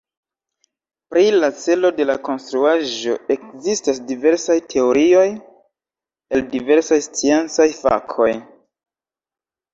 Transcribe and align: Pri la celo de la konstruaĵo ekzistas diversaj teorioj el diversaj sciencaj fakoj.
Pri 1.09 1.25
la 1.41 1.49
celo 1.63 1.91
de 1.99 2.07
la 2.09 2.15
konstruaĵo 2.27 3.13
ekzistas 3.35 4.01
diversaj 4.13 4.57
teorioj 4.73 5.27
el 6.39 6.45
diversaj 6.57 7.01
sciencaj 7.11 7.71
fakoj. 7.85 8.33